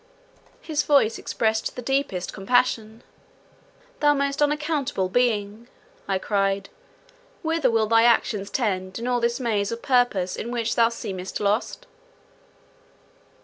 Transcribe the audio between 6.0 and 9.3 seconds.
I cried, "whither will thy actions tend, in all